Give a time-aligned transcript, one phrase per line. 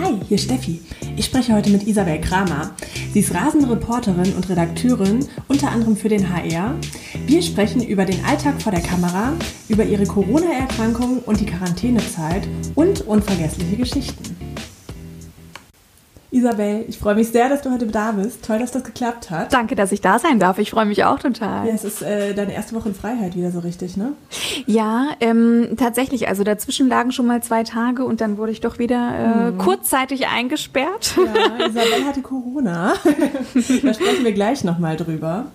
[0.00, 0.80] Hi, hier Steffi.
[1.16, 2.70] Ich spreche heute mit Isabel Kramer.
[3.12, 6.76] Sie ist rasende Reporterin und Redakteurin, unter anderem für den HR.
[7.26, 9.32] Wir sprechen über den Alltag vor der Kamera,
[9.68, 14.37] über ihre Corona-Erkrankung und die Quarantänezeit und unvergessliche Geschichten.
[16.30, 18.44] Isabel, ich freue mich sehr, dass du heute da bist.
[18.44, 19.52] Toll, dass das geklappt hat.
[19.52, 20.58] Danke, dass ich da sein darf.
[20.58, 21.66] Ich freue mich auch total.
[21.66, 24.12] Ja, es ist äh, deine erste Woche in Freiheit wieder so richtig, ne?
[24.66, 26.28] Ja, ähm, tatsächlich.
[26.28, 29.58] Also dazwischen lagen schon mal zwei Tage und dann wurde ich doch wieder äh, mhm.
[29.58, 31.14] kurzzeitig eingesperrt.
[31.16, 32.92] Ja, Isabel hatte Corona.
[33.54, 35.46] da sprechen wir gleich nochmal drüber.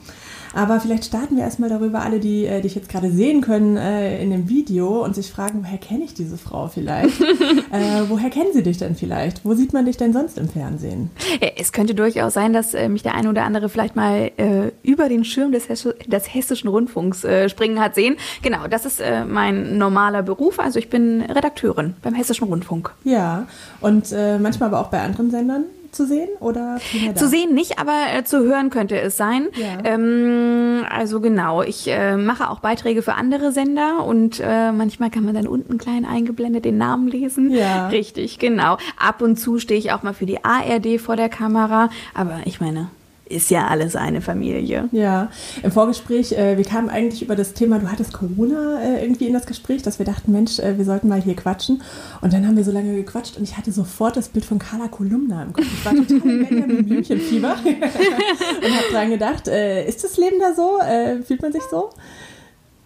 [0.53, 4.21] Aber vielleicht starten wir erstmal darüber, alle, die äh, dich jetzt gerade sehen können äh,
[4.21, 7.20] in dem Video und sich fragen, woher kenne ich diese Frau vielleicht?
[7.71, 9.44] äh, woher kennen sie dich denn vielleicht?
[9.44, 11.09] Wo sieht man dich denn sonst im Fernsehen?
[11.58, 15.09] Es könnte durchaus sein, dass äh, mich der eine oder andere vielleicht mal äh, über
[15.09, 18.16] den Schirm des, Hess des Hessischen Rundfunks äh, springen hat sehen.
[18.41, 20.59] Genau, das ist mein normaler Beruf.
[20.59, 22.91] Also ich bin Redakteurin beim Hessischen Rundfunk.
[23.03, 23.47] Ja,
[23.81, 26.80] und manchmal aber auch bei anderen Sendern zu sehen oder
[27.16, 29.47] Zu sehen nicht, aber äh, zu hören könnte es sein.
[29.55, 29.77] Ja.
[29.83, 35.23] Ähm, also genau, ich äh, mache auch Beiträge für andere Sender und äh, manchmal kann
[35.23, 37.52] man dann unten klein eingeblendet den Namen lesen.
[37.52, 37.88] Ja.
[37.88, 38.77] Richtig, genau.
[38.97, 42.59] Ab und zu stehe ich auch mal für die ARD vor der Kamera, aber ich
[42.59, 42.89] meine,
[43.29, 44.89] ist ja alles eine Familie.
[44.91, 45.29] Ja,
[45.61, 49.33] im Vorgespräch, äh, wir kamen eigentlich über das Thema, du hattest Corona äh, irgendwie in
[49.33, 51.81] das Gespräch, dass wir dachten, Mensch, äh, wir sollten mal hier quatschen.
[52.21, 54.88] Und dann haben wir so lange gequatscht und ich hatte sofort das Bild von Carla
[54.88, 55.66] Kolumna im Kopf.
[55.66, 60.53] Ich war total im Benjamin Blümchenfieber und habe dran gedacht, äh, ist das Leben da
[60.53, 60.79] so?
[60.79, 61.91] Äh, fühlt man sich so?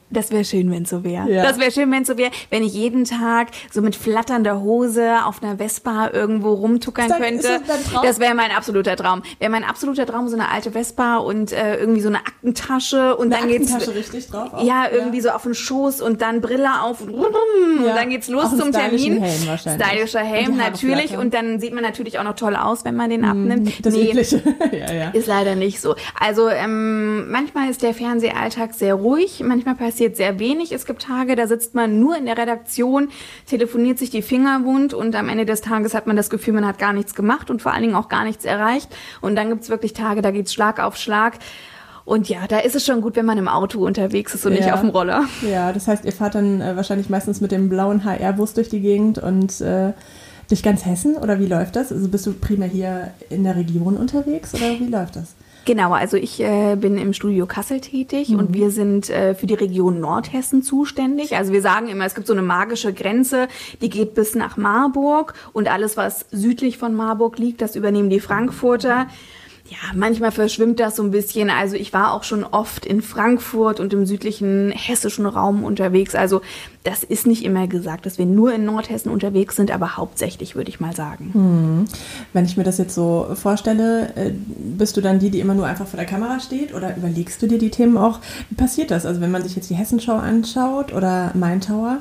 [0.10, 1.30] Das wäre schön, wenn es so wäre.
[1.30, 1.44] Ja.
[1.44, 5.26] Das wäre schön, wenn es so wäre, wenn ich jeden Tag so mit flatternder Hose
[5.26, 7.60] auf einer Vespa irgendwo rumtuckern das, könnte.
[7.68, 9.22] Das, das wäre mein absoluter Traum.
[9.40, 13.34] Wäre mein absoluter Traum so eine alte Vespa und äh, irgendwie so eine Aktentasche und
[13.34, 14.54] eine dann geht's richtig drauf.
[14.54, 14.64] Auch.
[14.64, 15.24] Ja, irgendwie ja.
[15.24, 17.94] so auf den Schoß und dann Brille auf und, und ja.
[17.94, 19.22] dann geht's los auch zum Termin.
[19.22, 19.86] Helm wahrscheinlich.
[19.86, 21.20] Stylischer Helm natürlich flattern.
[21.20, 23.86] und dann sieht man natürlich auch noch toll aus, wenn man den mhm, abnimmt.
[23.86, 24.14] Das nee,
[24.72, 25.10] ja, ja.
[25.10, 25.96] Ist leider nicht so.
[26.18, 30.72] Also ähm, manchmal ist der Fernsehalltag sehr ruhig, manchmal passiert passiert sehr wenig.
[30.72, 33.10] Es gibt Tage, da sitzt man nur in der Redaktion,
[33.48, 36.68] telefoniert sich die Finger wund und am Ende des Tages hat man das Gefühl, man
[36.68, 38.96] hat gar nichts gemacht und vor allen Dingen auch gar nichts erreicht.
[39.22, 41.40] Und dann gibt es wirklich Tage, da geht's Schlag auf Schlag.
[42.06, 44.60] Und ja, da ist es schon gut, wenn man im Auto unterwegs ist und ja.
[44.60, 45.24] nicht auf dem Roller.
[45.42, 48.82] Ja, das heißt, ihr fahrt dann äh, wahrscheinlich meistens mit dem blauen HR-Bus durch die
[48.82, 49.94] Gegend und äh,
[50.48, 51.92] durch ganz Hessen oder wie läuft das?
[51.92, 55.34] Also bist du primär hier in der Region unterwegs oder wie läuft das?
[55.68, 58.40] Genau, also ich äh, bin im Studio Kassel tätig mhm.
[58.40, 61.36] und wir sind äh, für die Region Nordhessen zuständig.
[61.36, 63.50] Also wir sagen immer, es gibt so eine magische Grenze,
[63.82, 68.22] die geht bis nach Marburg und alles, was südlich von Marburg liegt, das übernehmen die
[68.22, 69.04] Frankfurter.
[69.04, 69.10] Mhm
[69.70, 71.50] ja, manchmal verschwimmt das so ein bisschen.
[71.50, 76.16] Also ich war auch schon oft in Frankfurt und im südlichen hessischen Raum unterwegs.
[76.16, 76.42] Also
[76.84, 80.70] das ist nicht immer gesagt, dass wir nur in Nordhessen unterwegs sind, aber hauptsächlich würde
[80.70, 81.32] ich mal sagen.
[81.34, 81.86] Hm.
[82.32, 85.66] Wenn ich mir das jetzt so vorstelle, äh, bist du dann die, die immer nur
[85.66, 88.22] einfach vor der Kamera steht oder überlegst du dir die Themen auch?
[88.50, 89.06] Wie passiert das?
[89.06, 91.98] Also wenn man sich jetzt die Hessenschau anschaut oder Main Tower,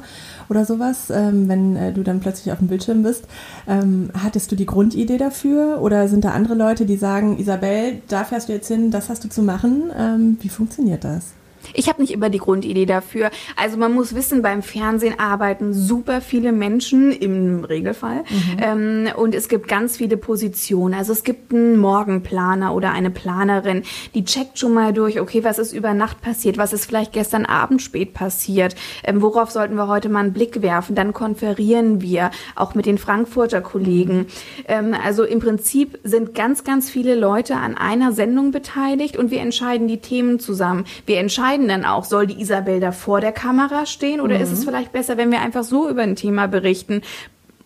[0.48, 3.24] oder sowas, ähm, wenn äh, du dann plötzlich auf dem Bildschirm bist.
[3.68, 8.24] Ähm, hattest du die Grundidee dafür oder sind da andere Leute, die sagen, Isabel, da
[8.24, 9.90] fährst du jetzt hin, das hast du zu machen?
[9.96, 11.35] Ähm, wie funktioniert das?
[11.74, 13.30] Ich habe nicht immer die Grundidee dafür.
[13.56, 18.56] Also man muss wissen, beim Fernsehen arbeiten super viele Menschen im Regelfall mhm.
[18.58, 20.94] ähm, und es gibt ganz viele Positionen.
[20.94, 23.82] Also es gibt einen Morgenplaner oder eine Planerin,
[24.14, 27.46] die checkt schon mal durch, okay, was ist über Nacht passiert, was ist vielleicht gestern
[27.46, 28.74] Abend spät passiert,
[29.04, 30.94] ähm, worauf sollten wir heute mal einen Blick werfen.
[30.94, 34.26] Dann konferieren wir auch mit den Frankfurter Kollegen.
[34.68, 39.40] Ähm, also im Prinzip sind ganz, ganz viele Leute an einer Sendung beteiligt und wir
[39.40, 40.84] entscheiden die Themen zusammen.
[41.06, 44.42] Wir entscheiden entscheiden dann auch, soll die Isabel da vor der Kamera stehen oder mhm.
[44.42, 44.64] ist es mhm.
[44.64, 47.02] vielleicht besser, wenn wir einfach so über ein Thema berichten?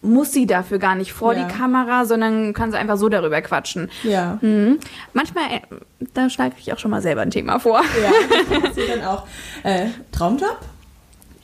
[0.02, 1.44] muss sie dafür gar nicht vor ja.
[1.44, 3.90] die Kamera, sondern kann sie einfach so darüber quatschen.
[4.02, 4.38] Ja.
[4.40, 4.78] Mhm.
[5.12, 5.60] Manchmal, äh,
[6.14, 7.82] da schlage ich auch schon mal selber ein Thema vor.
[8.02, 9.26] Ja, das dann auch.
[9.62, 10.56] Äh, Traumjob?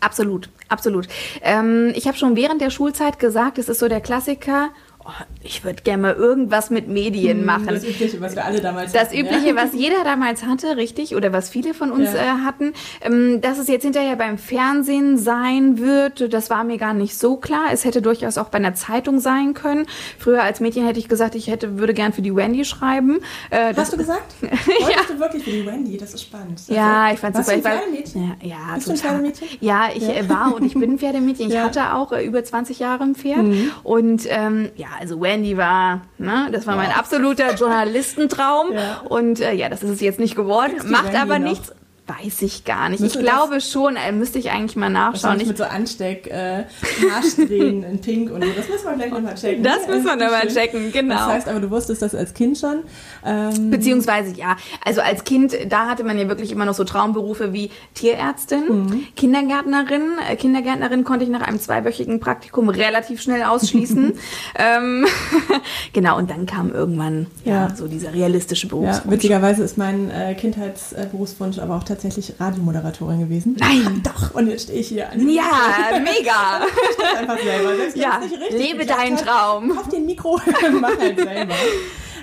[0.00, 1.06] Absolut, absolut.
[1.42, 4.70] Ähm, ich habe schon während der Schulzeit gesagt, es ist so der Klassiker,
[5.06, 7.66] oh, ich würde gerne mal irgendwas mit Medien hm, machen.
[7.68, 9.16] Das Übliche, was wir alle damals das hatten.
[9.16, 9.56] Das Übliche, ja?
[9.56, 12.20] was jeder damals hatte, richtig, oder was viele von uns ja.
[12.20, 12.72] äh, hatten.
[13.02, 17.36] Ähm, dass es jetzt hinterher beim Fernsehen sein wird, das war mir gar nicht so
[17.36, 17.66] klar.
[17.72, 19.86] Es hätte durchaus auch bei einer Zeitung sein können.
[20.18, 23.20] Früher als Mädchen hätte ich gesagt, ich hätte, würde gern für die Wendy schreiben.
[23.50, 24.34] Äh, Hast du gesagt?
[24.40, 25.14] Wolltest ja.
[25.14, 25.96] du wirklich für die Wendy?
[25.96, 26.58] Das ist spannend.
[26.58, 27.50] Also, ja, ich fand super.
[27.50, 28.36] Du ein Pferdemädchen?
[28.42, 29.20] Ja, ja Bist total.
[29.20, 29.48] du ein Pferdemädchen?
[29.60, 30.08] Ja, ich.
[30.08, 31.48] Äh, war und ich bin ein Pferdemädchen.
[31.48, 33.42] Ich hatte auch äh, über 20 Jahre ein Pferd.
[33.42, 33.70] Mhm.
[33.82, 36.48] Und ähm, ja, also Wendy war Ne?
[36.50, 38.72] Das war mein absoluter Journalistentraum.
[38.72, 39.02] ja.
[39.08, 40.72] Und äh, ja, das ist es jetzt nicht geworden.
[40.86, 41.72] Macht aber nichts.
[42.06, 43.00] Weiß ich gar nicht.
[43.00, 45.40] Müsste ich glaube schon, äh, müsste ich eigentlich mal nachschauen.
[45.40, 46.62] Ich mit so Ansteck, äh,
[47.10, 48.50] Haarsträhnen in Pink und so.
[48.56, 49.64] Das müssen wir gleich nochmal checken.
[49.64, 51.16] Das müssen wir nochmal checken, genau.
[51.16, 52.84] Das heißt aber, du wusstest das als Kind schon.
[53.24, 54.56] Ähm Beziehungsweise ja.
[54.84, 59.06] Also als Kind, da hatte man ja wirklich immer noch so Traumberufe wie Tierärztin, mhm.
[59.16, 60.02] Kindergärtnerin.
[60.30, 64.12] Äh, Kindergärtnerin konnte ich nach einem zweiwöchigen Praktikum relativ schnell ausschließen.
[64.58, 65.06] ähm,
[65.92, 69.06] genau, und dann kam irgendwann ja, ja so dieser realistische Berufswunsch.
[69.06, 73.56] Ja, witzigerweise ist mein äh, Kindheitsberufswunsch aber auch tatsächlich tatsächlich Radiomoderatorin gewesen.
[73.58, 74.02] Nein!
[74.04, 75.10] Doch, und jetzt stehe ich hier.
[75.10, 75.42] An ja,
[75.92, 76.60] mega!
[76.90, 77.76] ich einfach selber.
[77.76, 78.20] Selbst ja,
[78.50, 79.74] lebe deinen Traum.
[79.74, 80.38] Kauf dir ein Mikro,
[80.80, 81.54] mach halt selber.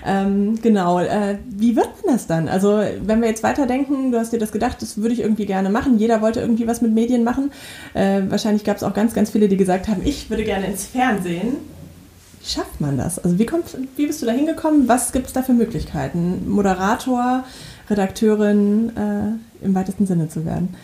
[0.05, 2.47] Ähm, genau, äh, wie wird denn das dann?
[2.49, 5.69] Also, wenn wir jetzt weiterdenken, du hast dir das gedacht, das würde ich irgendwie gerne
[5.69, 5.97] machen.
[5.97, 7.51] Jeder wollte irgendwie was mit Medien machen.
[7.93, 10.85] Äh, wahrscheinlich gab es auch ganz, ganz viele, die gesagt haben, ich würde gerne ins
[10.85, 11.55] Fernsehen.
[12.41, 13.17] Wie schafft man das?
[13.17, 13.65] Also, wie, kommt,
[13.95, 14.89] wie bist du da hingekommen?
[14.89, 16.49] Was gibt es da für Möglichkeiten?
[16.49, 17.45] Moderator,
[17.89, 20.75] Redakteurin äh, im weitesten Sinne zu werden?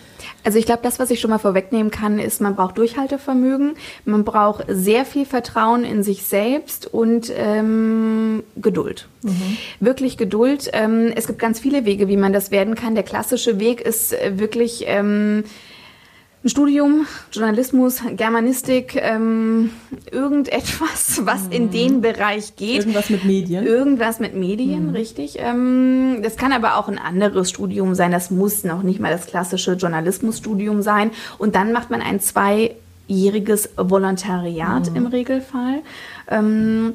[0.43, 3.73] Also ich glaube, das, was ich schon mal vorwegnehmen kann, ist, man braucht Durchhaltevermögen,
[4.05, 9.07] man braucht sehr viel Vertrauen in sich selbst und ähm, Geduld.
[9.21, 9.57] Mhm.
[9.79, 10.69] Wirklich Geduld.
[10.73, 12.95] Ähm, es gibt ganz viele Wege, wie man das werden kann.
[12.95, 15.43] Der klassische Weg ist äh, wirklich ähm,
[16.41, 19.71] ein Studium, Journalismus, Germanistik, ähm,
[20.09, 21.71] irgendetwas, was in mhm.
[21.71, 22.79] den Bereich geht.
[22.79, 23.65] Irgendwas mit Medien.
[23.65, 24.95] Irgendwas mit Medien, mhm.
[24.95, 25.37] richtig.
[25.39, 28.11] Ähm, das kann aber auch ein anderes Studium sein.
[28.11, 31.11] Das muss noch nicht mal das klassische Journalismusstudium sein.
[31.37, 34.95] Und dann macht man ein zweijähriges Volontariat mhm.
[34.95, 35.81] im Regelfall.
[36.29, 36.93] Ähm,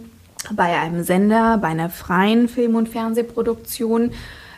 [0.52, 4.12] bei einem Sender, bei einer freien Film- und Fernsehproduktion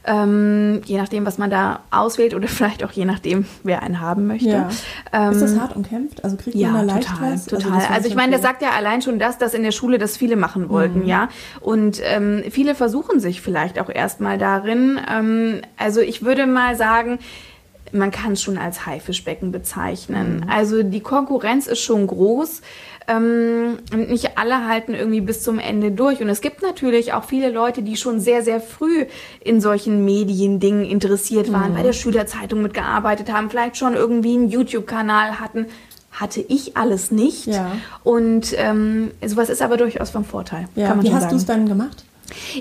[0.07, 4.27] ähm, je nachdem, was man da auswählt oder vielleicht auch je nachdem, wer einen haben
[4.27, 4.49] möchte.
[4.49, 4.69] Ja.
[5.13, 6.25] Ähm, ist das hart umkämpft?
[6.25, 7.47] Also kriegt ja, man da leicht total, was?
[7.47, 7.73] Total.
[7.73, 10.17] Also, also ich meine, das sagt ja allein schon das, dass in der Schule das
[10.17, 11.09] viele machen wollten, mhm.
[11.09, 11.29] ja.
[11.61, 15.01] Und ähm, viele versuchen sich vielleicht auch erstmal darin.
[15.11, 17.19] Ähm, also ich würde mal sagen,
[17.93, 20.43] man kann es schon als Haifischbecken bezeichnen.
[20.45, 20.51] Mhm.
[20.51, 22.63] Also die Konkurrenz ist schon groß.
[23.09, 26.21] Ähm, und nicht alle halten irgendwie bis zum Ende durch.
[26.21, 29.07] Und es gibt natürlich auch viele Leute, die schon sehr, sehr früh
[29.41, 31.77] in solchen Mediendingen interessiert waren, mhm.
[31.77, 35.67] bei der Schülerzeitung mitgearbeitet haben, vielleicht schon irgendwie einen YouTube-Kanal hatten.
[36.11, 37.47] Hatte ich alles nicht.
[37.47, 37.73] Ja.
[38.03, 40.67] Und ähm, sowas ist aber durchaus vom Vorteil.
[40.75, 40.97] Ja.
[41.03, 42.06] Wie hast du es dann gemacht?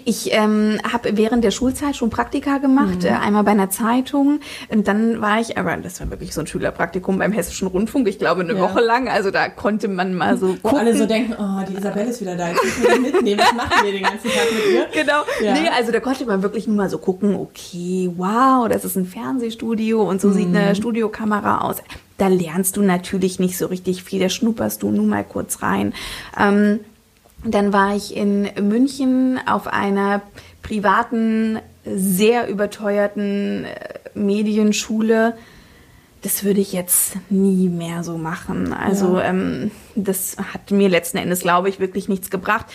[0.05, 3.05] Ich ähm, habe während der Schulzeit schon Praktika gemacht, mhm.
[3.05, 4.39] äh, einmal bei einer Zeitung
[4.69, 8.19] und dann war ich, aber das war wirklich so ein Schülerpraktikum beim Hessischen Rundfunk, ich
[8.19, 8.61] glaube eine ja.
[8.61, 10.79] Woche lang, also da konnte man mal so Wo gucken.
[10.79, 13.85] alle so denken, oh, die Isabelle ist wieder da, jetzt müssen wir mitnehmen, was machen
[13.85, 15.03] wir den ganzen Tag mit ihr?
[15.03, 15.53] Genau, ja.
[15.53, 19.05] nee, also da konnte man wirklich nur mal so gucken, okay, wow, das ist ein
[19.05, 20.33] Fernsehstudio und so mhm.
[20.33, 21.77] sieht eine Studiokamera aus.
[22.17, 25.93] Da lernst du natürlich nicht so richtig viel, da schnupperst du nur mal kurz rein.
[26.39, 26.79] Ähm,
[27.45, 30.21] dann war ich in München auf einer
[30.61, 35.37] privaten, sehr überteuerten äh, Medienschule.
[36.25, 38.73] Das würde ich jetzt nie mehr so machen.
[38.73, 39.25] Also ja.
[39.25, 42.65] ähm, das hat mir letzten Endes, glaube ich, wirklich nichts gebracht.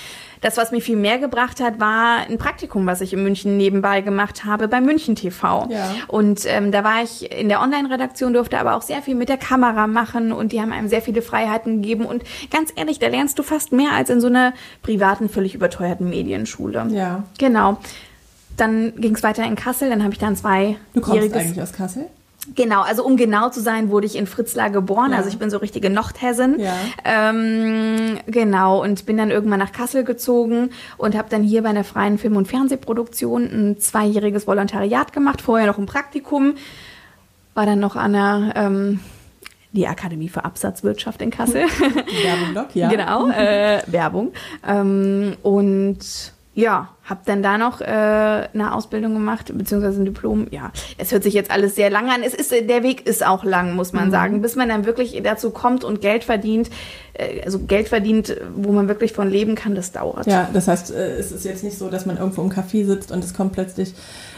[0.40, 4.02] Das, was mir viel mehr gebracht hat, war ein Praktikum, was ich in München nebenbei
[4.02, 5.66] gemacht habe bei München TV.
[5.68, 5.90] Ja.
[6.06, 9.36] Und ähm, da war ich in der Online-Redaktion, durfte aber auch sehr viel mit der
[9.36, 12.04] Kamera machen und die haben einem sehr viele Freiheiten gegeben.
[12.04, 12.22] Und
[12.52, 16.86] ganz ehrlich, da lernst du fast mehr als in so einer privaten, völlig überteuerten Medienschule.
[16.92, 17.24] Ja.
[17.38, 17.78] Genau.
[18.56, 20.76] Dann ging es weiter in Kassel, dann habe ich dann zwei.
[20.94, 22.06] Du kommst eigentlich aus Kassel?
[22.54, 25.12] Genau, also um genau zu sein, wurde ich in Fritzlar geboren.
[25.12, 25.18] Ja.
[25.18, 26.58] Also ich bin so richtige Nordhessin.
[26.58, 26.74] Ja.
[27.04, 31.84] Ähm, genau, und bin dann irgendwann nach Kassel gezogen und habe dann hier bei einer
[31.84, 36.54] freien Film- und Fernsehproduktion ein zweijähriges Volontariat gemacht, vorher noch ein Praktikum.
[37.54, 39.00] War dann noch an der ähm,
[39.72, 41.62] die Akademie für Absatzwirtschaft in Kassel.
[42.22, 42.88] Werbung, Doc, ja.
[42.88, 44.32] Genau, äh, Werbung.
[44.66, 50.48] Ähm, und ja, habe dann da noch äh, eine Ausbildung gemacht, beziehungsweise ein Diplom.
[50.50, 52.22] Ja, es hört sich jetzt alles sehr lang an.
[52.24, 54.10] Es ist, der Weg ist auch lang, muss man mhm.
[54.10, 56.68] sagen, bis man dann wirklich dazu kommt und Geld verdient.
[57.14, 60.26] Äh, also Geld verdient, wo man wirklich von leben kann, das dauert.
[60.26, 63.12] Ja, das heißt, äh, es ist jetzt nicht so, dass man irgendwo im Café sitzt
[63.12, 63.94] und es kommt plötzlich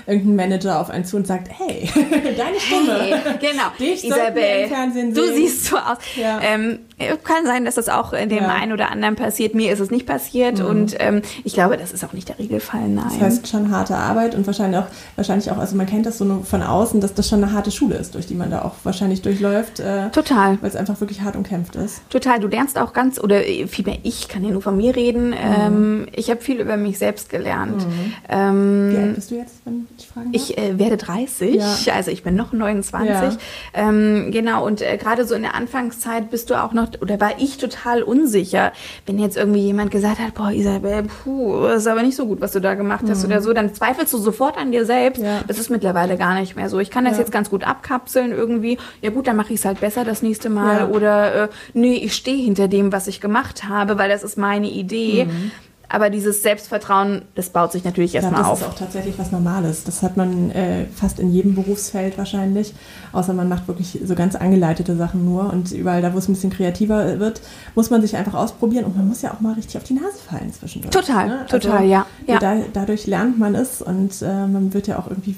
[0.07, 1.89] irgendein Manager auf einen zu und sagt, hey,
[2.37, 3.01] deine Stimme.
[3.01, 4.69] Hey, genau, Dich Isabel,
[5.13, 5.99] du siehst so aus.
[6.17, 6.41] Ja.
[6.43, 6.81] Ähm,
[7.25, 8.49] kann sein, dass das auch in dem ja.
[8.49, 9.55] einen oder anderen passiert.
[9.55, 10.67] Mir ist es nicht passiert mhm.
[10.67, 12.89] und ähm, ich glaube, das ist auch nicht der Regelfall.
[12.89, 13.05] Nein.
[13.09, 16.25] Das heißt schon harte Arbeit und wahrscheinlich auch, wahrscheinlich auch, also man kennt das so
[16.25, 18.75] nur von außen, dass das schon eine harte Schule ist, durch die man da auch
[18.85, 19.81] wahrscheinlich durchläuft.
[19.81, 20.59] Äh, Total.
[20.61, 22.09] Weil es einfach wirklich hart umkämpft ist.
[22.11, 22.41] Total.
[22.41, 25.31] Du lernst auch ganz, oder äh, vielmehr ich kann ja nur von mir reden.
[25.31, 25.37] Mhm.
[25.61, 27.87] Ähm, ich habe viel über mich selbst gelernt.
[27.87, 28.13] Mhm.
[28.29, 29.55] Ähm, Wie alt bist du jetzt?
[29.65, 30.43] Wenn ich fragen darf?
[30.43, 31.95] Ich äh, werde 30, ja.
[31.95, 33.11] also ich bin noch 29.
[33.11, 33.33] Ja.
[33.75, 37.33] Ähm, genau, und äh, gerade so in der Anfangszeit bist du auch noch, oder war
[37.39, 38.73] ich total unsicher,
[39.07, 42.53] wenn jetzt irgendwie jemand gesagt hat, boah, Isabel, puh, ist aber nicht so gut, was
[42.53, 43.31] du da gemacht hast mhm.
[43.31, 45.23] oder so, dann zweifelst du sofort an dir selbst.
[45.23, 45.41] Ja.
[45.47, 46.79] Das ist mittlerweile gar nicht mehr so.
[46.79, 48.79] Ich kann das jetzt ganz gut abkapseln irgendwie.
[49.01, 50.91] Ja gut, dann mache ich es halt besser das nächste Mal.
[50.91, 54.69] Oder äh, nee, ich stehe hinter dem, was ich gemacht habe, weil das ist meine
[54.69, 55.27] Idee.
[55.27, 55.51] Mhm.
[55.93, 58.61] Aber dieses Selbstvertrauen, das baut sich natürlich erstmal auf.
[58.61, 59.85] Das ist auch tatsächlich was Normales.
[59.85, 62.73] Das hat man äh, fast in jedem Berufsfeld wahrscheinlich.
[63.13, 65.53] Außer man macht wirklich so ganz angeleitete Sachen nur.
[65.53, 67.43] Und überall da, wo es ein bisschen kreativer wird,
[67.75, 68.87] muss man sich einfach ausprobieren.
[68.87, 70.95] Und man muss ja auch mal richtig auf die Nase fallen zwischendurch.
[70.95, 71.47] Total, ne?
[71.47, 72.07] total, also, ja.
[72.27, 72.39] ja.
[72.39, 75.37] Da, dadurch lernt man es und äh, man wird ja auch irgendwie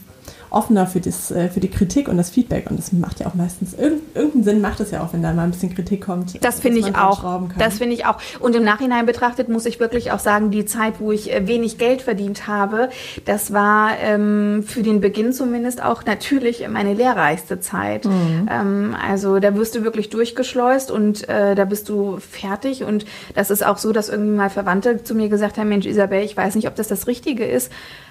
[0.55, 2.71] offener für, das, äh, für die Kritik und das Feedback.
[2.71, 5.43] Und das macht ja auch meistens, irgendeinen Sinn macht es ja auch, wenn da mal
[5.43, 6.43] ein bisschen Kritik kommt.
[6.43, 7.49] Das finde ich auch.
[7.59, 8.19] Das finde ich auch.
[8.41, 11.79] Und im Nachhinein betrachtet muss ich wirklich auch sagen, die Zeit, wo ich äh, wenig
[11.79, 12.89] Geld verdient habe,
[13.25, 18.05] das war ähm, für den Beginn zumindest auch natürlich meine lehrreichste Zeit.
[18.05, 18.49] Mhm.
[18.51, 22.85] Ähm, also da wirst du wirklich durchgeschleust und äh, da bist du fertig.
[22.85, 26.23] Und das ist auch so, dass irgendwie mal Verwandte zu mir gesagt haben, Mensch, Isabel,
[26.23, 27.71] ich weiß nicht, ob das das Richtige ist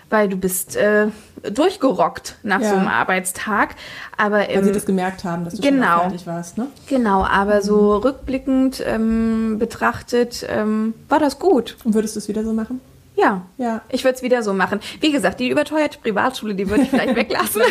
[0.10, 1.08] weil du bist äh,
[1.52, 2.70] durchgerockt nach ja.
[2.70, 3.76] so einem Arbeitstag.
[4.18, 6.68] Aber weil ähm, sie das gemerkt haben, dass du genau, schon fertig warst, ne?
[6.88, 7.62] Genau, aber mhm.
[7.62, 11.78] so rückblickend ähm, betrachtet ähm, war das gut.
[11.84, 12.80] Und würdest du es wieder so machen?
[13.16, 13.82] Ja, ja.
[13.90, 14.80] ich würde es wieder so machen.
[15.00, 17.62] Wie gesagt, die überteuerte Privatschule, die würde ich vielleicht weglassen.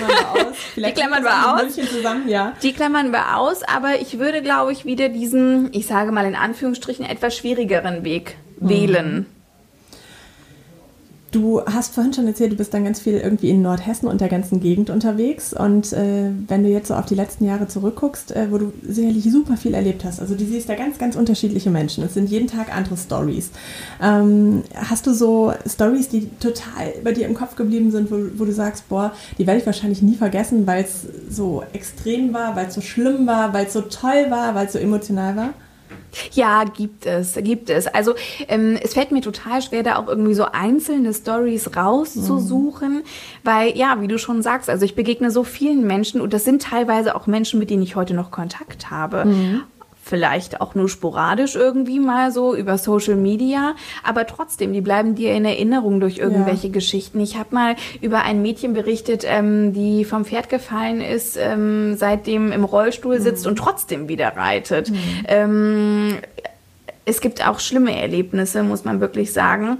[0.76, 1.74] die klammern wir aus.
[1.74, 1.90] Die klammern wir aus.
[1.90, 2.52] Zusammen, ja.
[2.62, 6.36] Die klammern wir aus, aber ich würde, glaube ich, wieder diesen, ich sage mal in
[6.36, 8.68] Anführungsstrichen, etwas schwierigeren Weg mhm.
[8.68, 9.26] wählen.
[11.32, 14.28] Du hast vorhin schon erzählt, du bist dann ganz viel irgendwie in Nordhessen und der
[14.28, 15.54] ganzen Gegend unterwegs.
[15.54, 19.24] Und äh, wenn du jetzt so auf die letzten Jahre zurückguckst, äh, wo du sicherlich
[19.32, 22.04] super viel erlebt hast, also du siehst da ganz, ganz unterschiedliche Menschen.
[22.04, 23.50] Es sind jeden Tag andere Stories.
[24.02, 28.44] Ähm, hast du so Stories, die total bei dir im Kopf geblieben sind, wo, wo
[28.44, 32.66] du sagst, boah, die werde ich wahrscheinlich nie vergessen, weil es so extrem war, weil
[32.66, 35.54] es so schlimm war, weil es so toll war, weil es so emotional war?
[36.32, 37.86] Ja, gibt es, gibt es.
[37.86, 38.14] Also
[38.48, 43.02] ähm, es fällt mir total schwer, da auch irgendwie so einzelne Stories rauszusuchen, mhm.
[43.44, 46.62] weil ja, wie du schon sagst, also ich begegne so vielen Menschen und das sind
[46.62, 49.24] teilweise auch Menschen, mit denen ich heute noch Kontakt habe.
[49.24, 49.62] Mhm
[50.02, 55.32] vielleicht auch nur sporadisch irgendwie mal so über Social Media, aber trotzdem, die bleiben dir
[55.32, 56.72] in Erinnerung durch irgendwelche ja.
[56.72, 57.20] Geschichten.
[57.20, 62.52] Ich habe mal über ein Mädchen berichtet, ähm, die vom Pferd gefallen ist, ähm, seitdem
[62.52, 63.50] im Rollstuhl sitzt mhm.
[63.50, 64.90] und trotzdem wieder reitet.
[64.90, 64.96] Mhm.
[65.28, 66.18] Ähm,
[67.04, 69.78] es gibt auch schlimme Erlebnisse, muss man wirklich sagen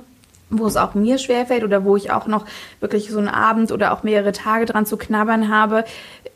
[0.53, 2.45] wo es auch mir schwerfällt oder wo ich auch noch
[2.81, 5.85] wirklich so einen Abend oder auch mehrere Tage dran zu knabbern habe.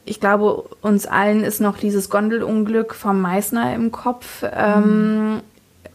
[0.04, 4.48] Ich glaube, uns allen ist noch dieses Gondelunglück vom Meißner im Kopf, mhm.
[4.54, 5.40] ähm,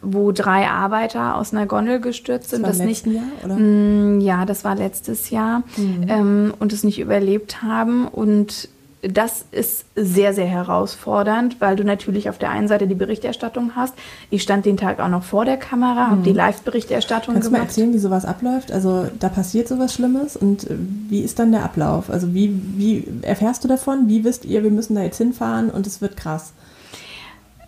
[0.04, 2.64] wo drei Arbeiter aus einer Gondel gestürzt sind.
[2.64, 3.56] Das war das nicht, Jahr, oder?
[3.56, 6.06] Mh, mm, ja, das war letztes Jahr mhm.
[6.08, 8.70] ähm, und es nicht überlebt haben und
[9.02, 13.96] das ist sehr, sehr herausfordernd, weil du natürlich auf der einen Seite die Berichterstattung hast.
[14.30, 16.12] Ich stand den Tag auch noch vor der Kamera, mhm.
[16.12, 17.44] habe die Live-Berichterstattung gemacht.
[17.44, 18.72] Kannst du mal erzählen, wie sowas abläuft?
[18.72, 20.76] Also da passiert sowas Schlimmes und äh,
[21.10, 22.10] wie ist dann der Ablauf?
[22.10, 24.08] Also wie, wie erfährst du davon?
[24.08, 26.54] Wie wisst ihr, wir müssen da jetzt hinfahren und es wird krass?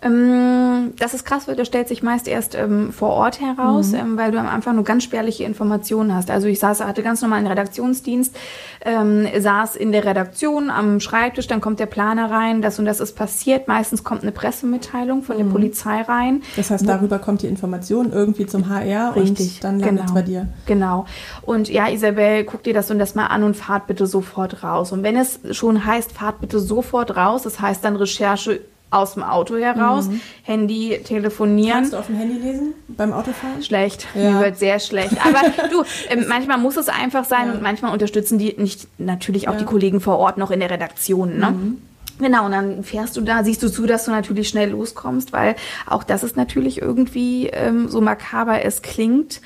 [0.04, 3.98] Ähm, dass es krass wird, das stellt sich meist erst ähm, vor Ort heraus, mhm.
[3.98, 6.30] ähm, weil du am Anfang nur ganz spärliche Informationen hast.
[6.30, 8.36] Also ich saß, hatte ganz normal einen Redaktionsdienst,
[8.84, 13.00] ähm, saß in der Redaktion am Schreibtisch, dann kommt der Planer rein, das und das
[13.00, 13.66] ist passiert.
[13.66, 15.44] Meistens kommt eine Pressemitteilung von mhm.
[15.44, 16.42] der Polizei rein.
[16.56, 20.14] Das heißt, darüber kommt die Information irgendwie zum HR Richtig, und dann landet es genau,
[20.14, 20.48] bei dir.
[20.66, 21.06] Genau.
[21.40, 24.92] Und ja, Isabel, guck dir das und das mal an und fahrt bitte sofort raus.
[24.92, 28.60] Und wenn es schon heißt, fahrt bitte sofort raus, das heißt dann Recherche
[28.94, 30.20] aus dem Auto heraus, mhm.
[30.42, 31.72] Handy telefonieren.
[31.72, 33.62] Kannst du auf dem Handy lesen beim Autofahren?
[33.62, 34.30] Schlecht, ja.
[34.30, 35.16] mir wird sehr schlecht.
[35.24, 37.52] Aber du, äh, manchmal muss es einfach sein ja.
[37.52, 39.58] und manchmal unterstützen die nicht natürlich auch ja.
[39.58, 41.38] die Kollegen vor Ort noch in der Redaktion.
[41.38, 41.50] Ne?
[41.50, 41.78] Mhm.
[42.20, 45.56] Genau, und dann fährst du da, siehst du zu, dass du natürlich schnell loskommst, weil
[45.86, 49.40] auch das ist natürlich irgendwie ähm, so makaber es klingt.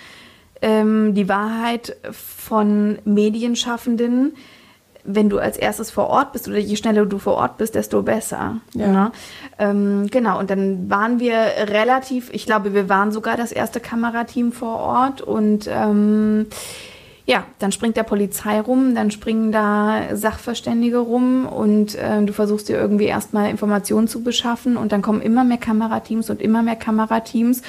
[0.60, 4.34] Ähm, die Wahrheit von Medienschaffenden
[5.10, 8.02] wenn du als erstes vor Ort bist oder je schneller du vor Ort bist, desto
[8.02, 8.56] besser.
[8.74, 8.86] Ja.
[8.88, 9.12] Ne?
[9.58, 14.52] Ähm, genau, und dann waren wir relativ, ich glaube, wir waren sogar das erste Kamerateam
[14.52, 16.46] vor Ort und ähm,
[17.24, 22.68] ja, dann springt der Polizei rum, dann springen da Sachverständige rum und äh, du versuchst
[22.68, 26.76] dir irgendwie erstmal Informationen zu beschaffen und dann kommen immer mehr Kamerateams und immer mehr
[26.76, 27.62] Kamerateams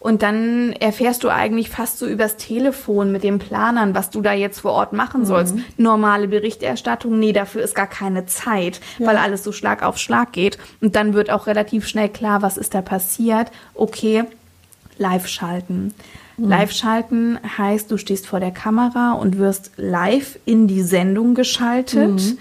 [0.00, 4.32] und dann erfährst du eigentlich fast so übers Telefon mit den Planern, was du da
[4.32, 5.54] jetzt vor Ort machen sollst.
[5.54, 5.64] Mhm.
[5.76, 9.06] Normale Berichterstattung, nee, dafür ist gar keine Zeit, ja.
[9.06, 10.58] weil alles so Schlag auf Schlag geht.
[10.80, 13.50] Und dann wird auch relativ schnell klar, was ist da passiert.
[13.74, 14.24] Okay,
[14.96, 15.94] Live-Schalten.
[16.38, 22.36] Live-Schalten heißt, du stehst vor der Kamera und wirst live in die Sendung geschaltet.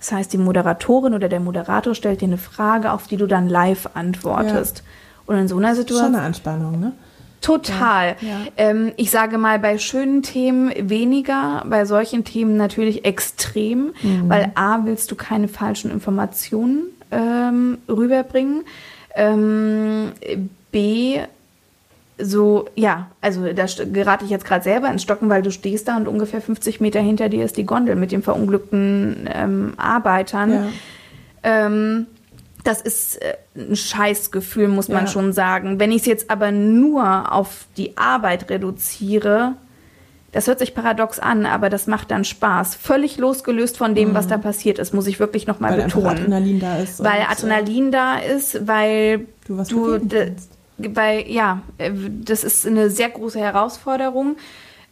[0.00, 3.48] Das heißt, die Moderatorin oder der Moderator stellt dir eine Frage, auf die du dann
[3.48, 4.82] live antwortest.
[5.26, 6.14] Und in so einer Schon Situation.
[6.14, 6.92] eine Anspannung, ne?
[7.42, 8.16] Total.
[8.20, 8.38] Ja, ja.
[8.56, 14.28] Ähm, ich sage mal, bei schönen Themen weniger, bei solchen Themen natürlich extrem, Mhm.
[14.28, 18.64] weil A, willst du keine falschen Informationen ähm, rüberbringen.
[19.14, 20.12] Ähm,
[20.72, 21.20] B,
[22.18, 25.96] so, ja, also da gerate ich jetzt gerade selber ins Stocken, weil du stehst da
[25.96, 30.52] und ungefähr 50 Meter hinter dir ist die Gondel mit den verunglückten ähm, Arbeitern.
[30.52, 30.66] Ja.
[32.66, 35.10] Das ist äh, ein Scheißgefühl, muss man Ja.
[35.10, 35.78] schon sagen.
[35.78, 39.52] Wenn ich es jetzt aber nur auf die Arbeit reduziere,
[40.32, 42.74] das hört sich paradox an, aber das macht dann Spaß.
[42.74, 45.76] Völlig losgelöst von dem, was da passiert ist, muss ich wirklich nochmal Mhm.
[45.78, 46.06] Weil betonen.
[46.08, 47.02] Adrenalin da ist.
[47.02, 49.98] weil äh, Adrenalin da ist, weil Du was du,
[50.78, 51.90] weil ja, äh,
[52.24, 54.36] das ist eine sehr große Herausforderung.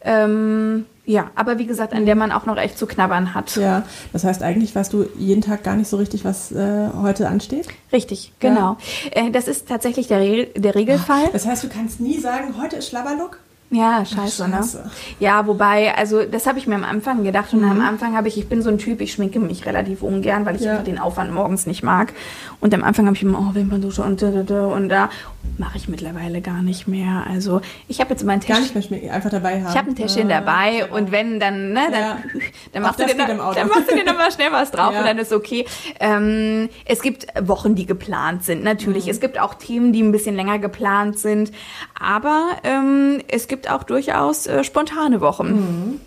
[0.00, 3.56] Ähm, ja, aber wie gesagt, an der man auch noch echt zu knabbern hat.
[3.56, 7.28] Ja, das heißt, eigentlich weißt du jeden Tag gar nicht so richtig, was äh, heute
[7.28, 7.68] ansteht.
[7.92, 8.78] Richtig, genau.
[9.10, 11.28] Äh, das ist tatsächlich der, Re der Regelfall.
[11.32, 13.38] Das heißt, du kannst nie sagen, heute ist Schlabberlook.
[13.74, 14.76] Ja, scheiße, Scheiße.
[14.78, 14.90] ne?
[15.20, 18.38] Ja, wobei, also das habe ich mir am Anfang gedacht und am Anfang habe ich,
[18.38, 20.72] ich bin so ein Typ, ich schminke mich relativ ungern, weil ich Ja.
[20.72, 22.12] einfach den Aufwand morgens nicht mag.
[22.60, 25.10] Und am Anfang habe ich immer, oh, Wimperndusche und da, da, da und da.
[25.58, 27.24] Mache ich mittlerweile gar nicht mehr.
[27.30, 28.62] Also ich habe jetzt mein Gar Täschchen.
[28.62, 29.70] nicht mehr schminken, einfach dabei haben.
[29.70, 30.96] Ich habe ein Täschchen Ja, dabei genau.
[30.96, 32.18] und wenn dann, ne, dann, Ja.
[32.72, 33.54] dann, machst du dir Auto.
[33.54, 35.66] dann machst du dir noch mal schnell was drauf und dann ist okay.
[36.00, 38.64] Ähm, es gibt Wochen, die geplant sind, Mhm.
[38.64, 39.06] natürlich.
[39.08, 41.52] Es gibt auch Themen, die ein bisschen länger geplant sind.
[42.00, 45.48] Aber ähm, es gibt auch durchaus äh, spontane Wochen.
[45.52, 46.00] Mhm.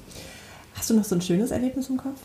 [0.76, 2.20] Hast du noch so ein schönes Erlebnis im Kopf?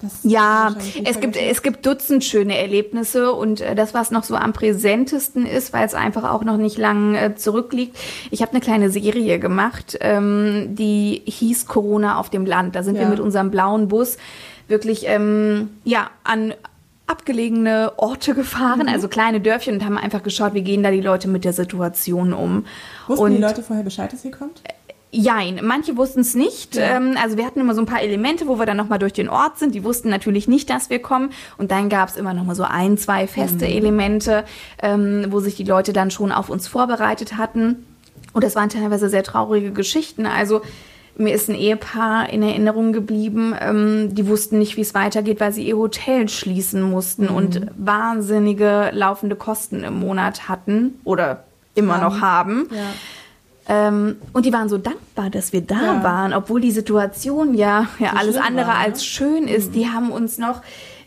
[0.00, 4.36] Das Ja, es gibt, es gibt Dutzend schöne Erlebnisse und äh, das, was noch so
[4.36, 7.96] am präsentesten ist, weil es einfach auch noch nicht lang äh, zurückliegt.
[8.30, 12.76] Ich habe eine kleine Serie gemacht, ähm, die hieß Corona auf dem Land.
[12.76, 13.08] Da sind wir Ja.
[13.08, 14.18] mit unserem blauen Bus
[14.68, 16.54] wirklich ähm, ja an
[17.08, 18.88] abgelegene Orte gefahren, Mhm.
[18.88, 22.32] also kleine Dörfchen und haben einfach geschaut, wie gehen da die Leute mit der Situation
[22.32, 22.66] um.
[23.08, 24.62] Wussten und die Leute vorher Bescheid, dass ihr kommt?
[25.10, 26.76] Jein, manche wussten es nicht.
[26.76, 26.96] Ja.
[26.96, 29.30] Ähm, also wir hatten immer so ein paar Elemente, wo wir dann nochmal durch den
[29.30, 29.74] Ort sind.
[29.74, 31.30] Die wussten natürlich nicht, dass wir kommen.
[31.56, 33.72] Und dann gab es immer nochmal so ein, zwei feste Mhm.
[33.72, 34.44] Elemente,
[34.82, 37.86] ähm, wo sich die Leute dann schon auf uns vorbereitet hatten.
[38.34, 40.26] Und das waren teilweise sehr traurige Geschichten.
[40.26, 40.60] Also
[41.18, 45.52] mir ist ein Ehepaar in Erinnerung geblieben, ähm, die wussten nicht, wie es weitergeht, weil
[45.52, 47.34] sie ihr Hotel schließen mussten Mhm.
[47.34, 52.68] und wahnsinnige laufende Kosten im Monat hatten oder immer noch haben.
[52.70, 52.78] Ja.
[53.88, 56.02] Ähm, und die waren so dankbar, dass wir da Ja.
[56.02, 58.84] waren, obwohl die Situation ja, ja So alles andere war, ne?
[58.84, 59.74] als schön ist.
[59.74, 60.62] Die haben uns noch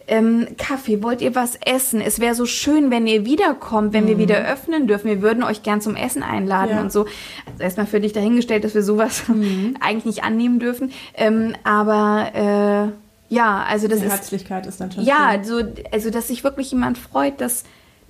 [0.08, 2.02] ähm, Kaffee, wollt ihr was essen?
[2.02, 5.08] Es wäre so schön, wenn ihr wiederkommt, wenn wir wieder öffnen dürfen.
[5.10, 6.82] Wir würden euch gern zum Essen einladen Ja.
[6.82, 7.02] und so.
[7.46, 9.24] Also erstmal für dich dahingestellt, dass wir sowas
[9.80, 10.92] eigentlich nicht annehmen dürfen.
[11.16, 15.74] Ähm, aber äh, ja, also das Die ist Herzlichkeit ist schon ja, schön.
[15.92, 17.64] also, dass sich wirklich jemand freut, dass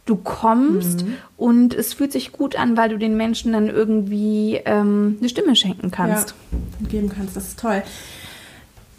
[0.08, 1.14] du kommst Mhm.
[1.38, 5.56] und es fühlt sich gut an, weil du den Menschen dann irgendwie ähm, eine Stimme
[5.56, 6.34] schenken kannst.
[6.82, 7.36] Ja, geben kannst.
[7.36, 7.84] Das ist toll.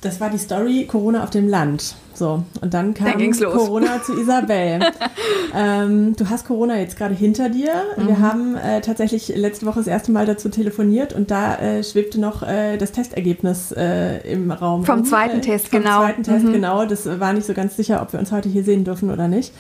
[0.03, 1.95] Das war die Story Corona auf dem Land.
[2.13, 3.33] So, und dann kam Dann.
[3.33, 4.81] Corona zu Isabel.
[5.57, 7.71] ähm, du hast Corona jetzt gerade hinter dir.
[7.97, 8.07] Mhm.
[8.09, 12.21] Wir haben äh, tatsächlich letzte Woche das erste Mal dazu telefoniert und da äh, schwebte
[12.21, 14.85] noch äh, das Testergebnis äh, im Raum.
[14.85, 15.05] Vom rum.
[15.05, 16.01] zweiten äh, Test, vom genau.
[16.01, 16.53] zweiten Test, Mhm.
[16.53, 16.85] genau.
[16.85, 19.53] Das war nicht so ganz sicher, ob wir uns heute hier sehen dürfen oder nicht.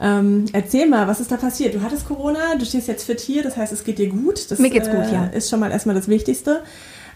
[0.00, 1.74] Ähm, erzähl mal, was ist da passiert?
[1.74, 4.50] Du hattest Corona, du stehst jetzt fit hier, das heißt, es geht dir gut.
[4.50, 5.24] Das Mir geht's gut, äh, ja.
[5.26, 6.62] ist schon mal erstmal das Wichtigste.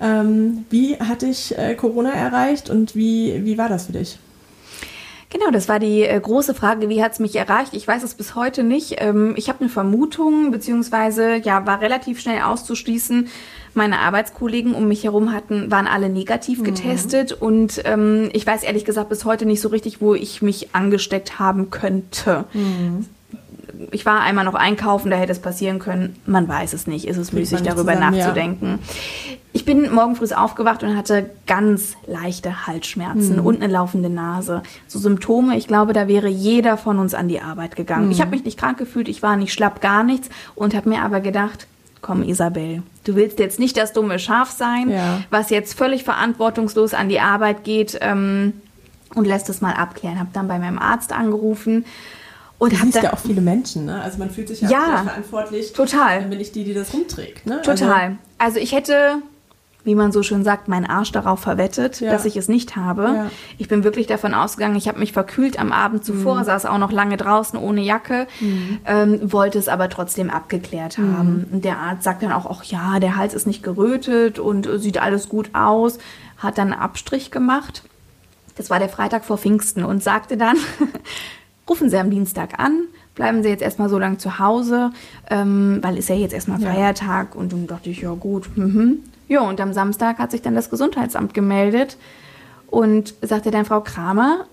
[0.00, 4.18] Ähm, wie hat dich äh, Corona erreicht und wie, wie war das für dich?
[5.30, 7.74] Genau, das war die äh, große Frage, wie hat es mich erreicht?
[7.74, 8.96] Ich weiß es bis heute nicht.
[8.98, 13.28] Ähm, ich habe eine Vermutung, beziehungsweise ja, war relativ schnell auszuschließen.
[13.74, 18.86] Meine Arbeitskollegen um mich herum hatten, waren alle negativ getestet und ähm, ich weiß ehrlich
[18.86, 22.46] gesagt bis heute nicht so richtig, wo ich mich angesteckt haben könnte.
[23.90, 26.16] Ich war einmal noch einkaufen, da hätte es passieren können.
[26.26, 27.06] Man weiß es nicht.
[27.06, 28.24] Ist es müßig, darüber zusammen, ja.
[28.26, 28.78] nachzudenken.
[29.52, 34.62] Ich bin morgen früh aufgewacht und hatte ganz leichte Halsschmerzen und eine laufende Nase.
[34.86, 38.10] So Symptome, ich glaube, da wäre jeder von uns an die Arbeit gegangen.
[38.10, 41.02] Ich habe mich nicht krank gefühlt, ich war nicht schlapp, gar nichts und habe mir
[41.02, 41.66] aber gedacht,
[42.02, 45.20] komm Isabel, du willst jetzt nicht das dumme Schaf sein, Ja.
[45.30, 48.52] was jetzt völlig verantwortungslos an die Arbeit geht ähm,
[49.14, 50.20] und lässt es mal abklären.
[50.20, 51.84] Habe dann bei meinem Arzt angerufen
[52.58, 54.00] und siehst dann ja auch viele Menschen, ne?
[54.02, 55.72] Also man fühlt sich ja, Ja, verantwortlich.
[55.72, 56.20] total.
[56.20, 57.62] Dann bin ich die, die das rumträgt, ne?
[57.62, 58.18] Total.
[58.38, 59.22] Also, ich hätte
[59.84, 62.10] wie man so schön sagt, meinen Arsch darauf verwettet, Ja.
[62.10, 63.04] dass ich es nicht habe.
[63.04, 63.30] Ja.
[63.56, 66.92] Ich bin wirklich davon ausgegangen, ich habe mich verkühlt am Abend zuvor, saß auch noch
[66.92, 68.26] lange draußen ohne Jacke,
[68.84, 71.46] ähm, wollte es aber trotzdem abgeklärt haben.
[71.50, 74.78] Und der Arzt sagt dann auch, ach ja, der Hals ist nicht gerötet und äh,
[74.78, 75.98] sieht alles gut aus,
[76.36, 77.82] hat dann einen Abstrich gemacht.
[78.56, 80.56] Das war der Freitag vor Pfingsten und sagte dann,
[81.68, 84.90] rufen Sie am Dienstag an, bleiben Sie jetzt erstmal so lange zu Hause,
[85.30, 86.72] ähm, weil ist ja jetzt erstmal Ja.
[86.72, 87.34] Feiertag.
[87.34, 88.48] Und dann dachte ich, ja gut.
[88.56, 89.00] Mhm.
[89.28, 91.96] Ja, und am Samstag hat sich dann das Gesundheitsamt gemeldet
[92.68, 94.46] und sagte dann, Frau Kramer,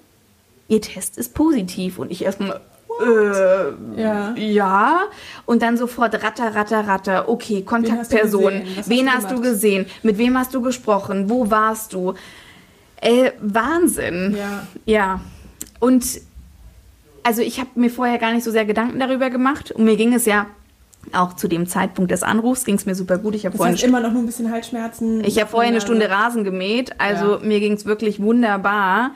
[0.68, 2.00] Ihr Test ist positiv.
[2.00, 2.60] Und ich erstmal,
[3.00, 4.34] äh, Ja.
[4.36, 5.02] ja.
[5.46, 7.30] Und dann sofort ratter, ratter, ratter.
[7.30, 8.42] Okay, Kontaktperson.
[8.62, 8.68] gesehen?
[8.70, 9.86] Was hast Wen du hast du gesehen?
[10.02, 11.30] Mit wem hast du gesprochen?
[11.30, 12.16] Wo warst du?
[13.00, 14.36] Äh, Wahnsinn.
[14.38, 14.68] Ja.
[14.86, 15.22] Ja.
[15.80, 16.04] Und
[17.26, 19.72] also ich habe mir vorher gar nicht so sehr Gedanken darüber gemacht.
[19.72, 20.46] Und mir ging es ja
[21.12, 23.36] auch zu dem Zeitpunkt des Anrufs ging es mir super gut.
[23.36, 25.24] Ich habe vorhin immer noch nur ein bisschen Halsschmerzen.
[25.24, 27.40] ich habe vorher eine Stunde Rasen gemäht, also Ja.
[27.44, 29.12] mir ging es wirklich wunderbar,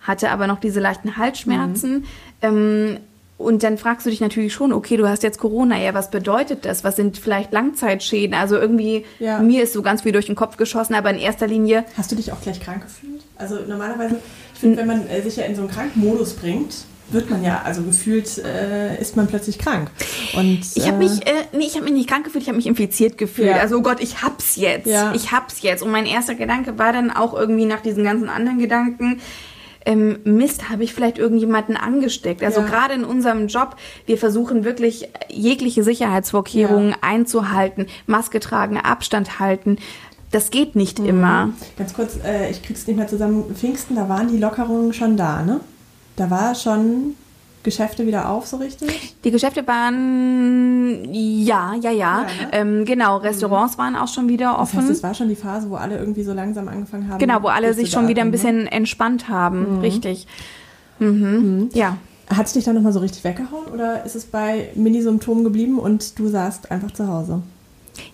[0.00, 1.92] hatte aber noch diese leichten Halsschmerzen.
[1.98, 2.04] Mhm.
[2.42, 2.96] Ähm,
[3.38, 6.64] und dann fragst du dich natürlich schon, okay, du hast jetzt Corona, ja, was bedeutet
[6.64, 6.84] das?
[6.84, 8.34] Was sind vielleicht Langzeitschäden?
[8.34, 9.40] Also irgendwie, Ja.
[9.40, 12.16] mir ist so ganz viel durch den Kopf geschossen, aber in erster Linie, Hast du
[12.16, 13.22] dich auch gleich krank gefühlt?
[13.36, 14.20] Also normalerweise,
[14.54, 16.74] ich finde, wenn man äh, sich ja in so einen Krankmodus bringt,
[17.10, 19.90] wird man ja, also gefühlt äh, ist man plötzlich krank.
[20.36, 22.56] Und, ich habe äh, mich, äh, nee, ich habe mich nicht krank gefühlt, ich habe
[22.56, 23.48] mich infiziert gefühlt.
[23.50, 23.56] Ja.
[23.58, 24.86] Also oh Gott, ich hab's jetzt.
[24.86, 25.12] Ja.
[25.14, 25.82] Ich hab's jetzt.
[25.82, 29.20] Und mein erster Gedanke war dann auch irgendwie nach diesen ganzen anderen Gedanken,
[29.88, 32.42] ähm, Mist, habe ich vielleicht irgendjemanden angesteckt?
[32.42, 32.66] Also Ja.
[32.66, 36.96] gerade in unserem Job, wir versuchen wirklich jegliche Sicherheitsvorkehrungen Ja.
[37.02, 39.76] einzuhalten, Maske tragen, Abstand halten.
[40.32, 41.06] Das geht nicht Mhm.
[41.06, 41.50] immer.
[41.78, 43.44] Ganz kurz, äh, ich krieg's nicht mehr zusammen.
[43.54, 45.60] Pfingsten, da waren die Lockerungen schon da, ne?
[46.16, 47.14] Da war schon
[47.62, 49.16] Geschäfte wieder auf, so richtig?
[49.24, 51.90] Die Geschäfte waren, ja, ja, ja.
[51.90, 52.28] Ja, ne?
[52.52, 54.80] ähm, genau, Restaurants waren auch schon wieder Das offen.
[54.80, 57.18] heißt, es war schon die Phase, wo alle irgendwie so langsam angefangen haben.
[57.18, 60.26] Genau, wo alle sich schon wieder ein durchzuatmen, bisschen entspannt haben, richtig.
[61.00, 61.70] Mhm.
[61.74, 61.90] Ja.
[61.90, 61.96] Ne?
[62.36, 66.18] Hat es dich dann nochmal so richtig weggehauen oder ist es bei Minisymptomen geblieben und
[66.18, 67.42] du saßt einfach zu Hause?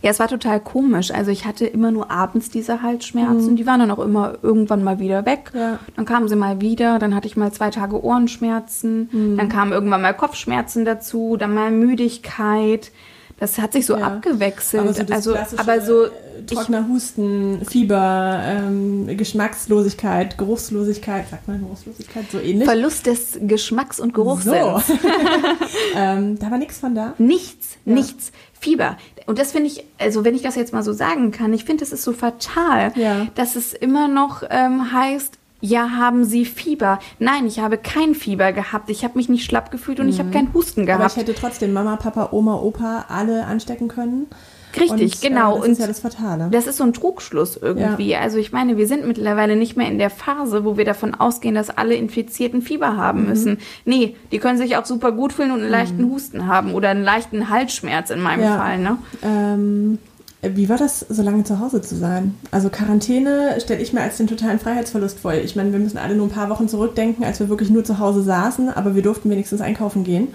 [0.02, 1.10] Ja, es war total komisch.
[1.10, 3.56] Also ich hatte immer nur abends diese Halsschmerzen.
[3.56, 5.50] Die waren dann auch immer irgendwann mal wieder weg.
[5.54, 5.78] Ja.
[5.96, 6.98] Dann kamen sie mal wieder.
[6.98, 9.36] Dann hatte ich mal zwei Tage Ohrenschmerzen.
[9.36, 11.36] Dann kamen irgendwann mal Kopfschmerzen dazu.
[11.36, 12.90] Dann mal Müdigkeit.
[13.38, 14.06] Das hat sich so Ja.
[14.06, 14.82] abgewechselt.
[14.82, 16.10] Aber so also, aber so äh,
[16.46, 22.64] trockener Husten, Fieber, ähm, Geschmackslosigkeit, Geruchslosigkeit, sagt man Geruchslosigkeit, so ähnlich.
[22.64, 24.86] Verlust des Geschmacks und Geruchssinns.
[24.86, 24.94] So.
[25.96, 27.14] ähm, da war nichts von da.
[27.18, 27.94] Nichts, Ja.
[27.94, 28.32] nichts.
[28.58, 28.96] Fieber.
[29.26, 31.80] Und das finde ich, also wenn ich das jetzt mal so sagen kann, ich finde,
[31.84, 33.26] das ist so fatal, Ja.
[33.34, 36.98] dass es immer noch ähm, heißt, ja, haben Sie Fieber?
[37.18, 38.90] Nein, ich habe kein Fieber gehabt.
[38.90, 40.88] Ich habe mich nicht schlapp gefühlt und ich habe keinen Husten Mhm.
[40.90, 41.12] Aber gehabt.
[41.16, 44.26] ich hätte trotzdem Mama, Papa, Oma, Opa alle anstecken können.
[44.74, 45.52] Richtig, und, genau.
[45.52, 46.48] Äh, das und ist ja das Fatale.
[46.50, 48.16] das ist so ein Trugschluss irgendwie.
[48.16, 51.54] Also ich meine, wir sind mittlerweile nicht mehr in der Phase, wo wir davon ausgehen,
[51.54, 52.96] dass alle Infizierten Fieber Mhm.
[52.96, 53.58] haben müssen.
[53.84, 57.04] Nee, die können sich auch super gut fühlen und einen leichten Husten haben oder einen
[57.04, 58.56] leichten Halsschmerz in meinem Ja.
[58.56, 58.78] Fall.
[58.78, 58.96] Ne?
[59.22, 59.98] Ähm,
[60.42, 62.34] wie war das, so lange zu Hause zu sein?
[62.50, 65.34] Also Quarantäne stelle ich mir als den totalen Freiheitsverlust vor.
[65.34, 68.00] Ich meine, wir müssen alle nur ein paar Wochen zurückdenken, als wir wirklich nur zu
[68.00, 70.28] Hause saßen, aber wir durften wenigstens einkaufen gehen.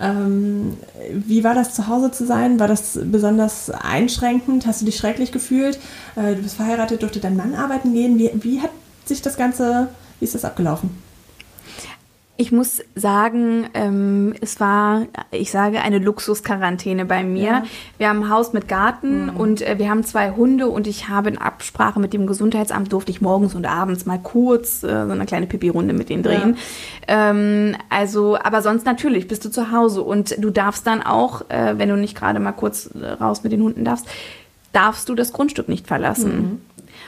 [0.00, 0.76] Ähm,
[1.12, 2.58] wie war das zu Hause zu sein?
[2.58, 4.66] War das besonders einschränkend?
[4.66, 5.78] Hast du dich schrecklich gefühlt?
[6.16, 8.18] Äh, du bist verheiratet, durfte dein Mann arbeiten gehen?
[8.18, 8.70] Wie, wie hat
[9.04, 10.90] sich das Ganze, wie ist das abgelaufen?
[12.42, 17.44] Ich muss sagen, ähm, es war, ich sage, eine Luxusquarantäne bei mir.
[17.44, 17.62] Ja.
[17.98, 21.28] Wir haben ein Haus mit Garten und äh, wir haben zwei Hunde und ich habe
[21.28, 25.24] in Absprache mit dem Gesundheitsamt durfte ich morgens und abends mal kurz äh, so eine
[25.24, 26.56] kleine Pipi-Runde mit denen drehen.
[27.06, 31.78] Ähm, also, aber sonst natürlich bist du zu Hause und du darfst dann auch, äh,
[31.78, 34.08] wenn du nicht gerade mal kurz äh, raus mit den Hunden darfst,
[34.72, 36.60] darfst du das Grundstück nicht verlassen.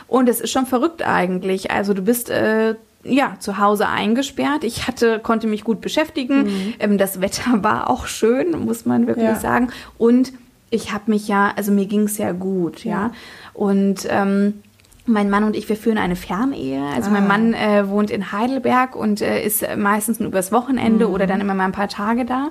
[0.07, 1.73] Und es ist schon verrückt eigentlich.
[1.73, 4.64] Also du bist äh, ja zu Hause eingesperrt.
[4.64, 6.75] Ich hatte, konnte mich gut beschäftigen.
[6.79, 9.35] Ähm, das Wetter war auch schön, muss man wirklich Ja.
[9.37, 9.69] sagen.
[9.99, 10.33] Und
[10.71, 12.90] ich habe mich ja, also mir ging es ja gut, ja.
[12.93, 13.11] Ja.
[13.53, 14.62] Und ähm,
[15.07, 16.83] mein Mann und ich, wir führen eine Fernehe.
[16.95, 17.29] Also mein Ah.
[17.29, 21.53] Mann äh, wohnt in Heidelberg und äh, ist meistens nur übers Wochenende oder dann immer
[21.55, 22.49] mal ein paar Tage da.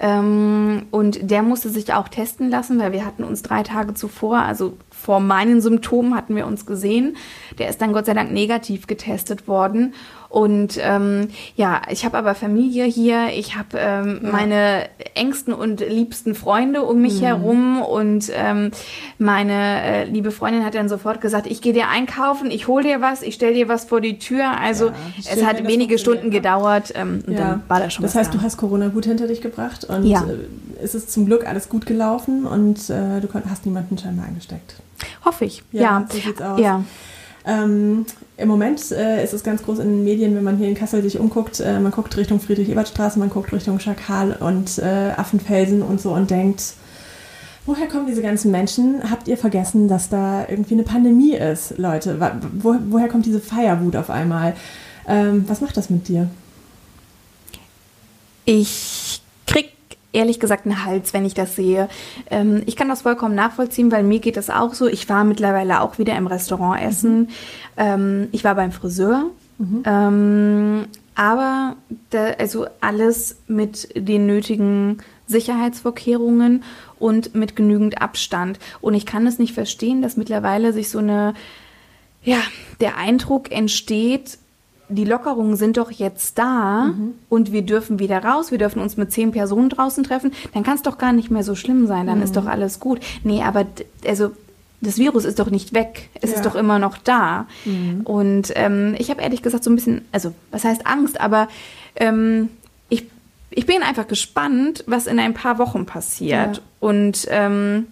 [0.00, 4.38] Ähm, und der musste sich auch testen lassen, weil wir hatten uns drei Tage zuvor,
[4.38, 7.16] also vor meinen Symptomen hatten wir uns gesehen.
[7.58, 9.94] Der ist dann Gott sei Dank negativ getestet worden.
[10.28, 16.34] Und ähm, ja, ich habe aber Familie hier, ich habe ähm, meine engsten und liebsten
[16.34, 18.70] Freunde um mich herum und ähm,
[19.18, 23.00] meine äh, liebe Freundin hat dann sofort gesagt, ich gehe dir einkaufen, ich hol dir
[23.00, 24.50] was, ich stell dir was vor die Tür.
[24.60, 24.94] Also Ja,
[25.32, 28.38] es hat wenige Stunden gedauert ähm, und dann war da schon Das was heißt, da.
[28.38, 30.24] du hast Corona gut hinter dich gebracht und Ja.
[30.24, 34.74] äh, es ist zum Glück alles gut gelaufen und äh, du hast niemanden scheinbar angesteckt.
[35.24, 35.62] Hoffe ich.
[35.72, 36.06] Ja, ja.
[36.10, 36.60] so sieht's aus.
[36.60, 36.84] Ja.
[37.46, 38.04] Ähm,
[38.38, 41.02] Im Moment äh, ist es ganz groß in den Medien, wenn man hier in Kassel
[41.02, 41.58] sich umguckt.
[41.58, 46.30] Äh, man guckt Richtung Friedrich-Ebert-Straße, man guckt Richtung Schakal und äh, Affenfelsen und so und
[46.30, 46.74] denkt,
[47.66, 49.10] woher kommen diese ganzen Menschen?
[49.10, 52.20] Habt ihr vergessen, dass da irgendwie eine Pandemie ist, Leute?
[52.52, 54.54] Wo, woher kommt diese Feierwut auf einmal?
[55.08, 56.30] Ähm, was macht das mit dir?
[58.44, 58.97] Ich
[60.12, 61.88] ehrlich gesagt einen Hals, wenn ich das sehe.
[62.30, 64.86] Ähm, ich kann das vollkommen nachvollziehen, weil mir geht das auch so.
[64.86, 67.20] Ich war mittlerweile auch wieder im Restaurant essen.
[67.20, 67.28] Mhm.
[67.76, 69.30] Ähm, ich war beim Friseur.
[69.58, 69.82] Mhm.
[69.84, 71.76] Ähm, aber
[72.10, 76.62] da, also alles mit den nötigen Sicherheitsvorkehrungen
[76.98, 78.58] und mit genügend Abstand.
[78.80, 81.34] Und ich kann es nicht verstehen, dass mittlerweile sich so eine,
[82.22, 82.38] ja,
[82.80, 84.38] der Eindruck entsteht,
[84.88, 87.14] die Lockerungen sind doch jetzt da mhm.
[87.28, 90.76] und wir dürfen wieder raus, wir dürfen uns mit zehn Personen draußen treffen, dann kann
[90.76, 92.24] es doch gar nicht mehr so schlimm sein, dann mhm.
[92.24, 93.00] ist doch alles gut.
[93.22, 93.66] Nee, aber
[94.06, 94.32] also
[94.80, 96.36] das Virus ist doch nicht weg, es ja.
[96.36, 97.46] ist doch immer noch da.
[97.64, 98.02] Mhm.
[98.04, 101.48] Und ähm, ich habe ehrlich gesagt so ein bisschen, also was heißt Angst, aber
[101.96, 102.48] ähm,
[102.88, 103.04] ich,
[103.50, 106.56] ich bin einfach gespannt, was in ein paar Wochen passiert.
[106.56, 106.62] Ja.
[106.80, 107.88] Und ähm,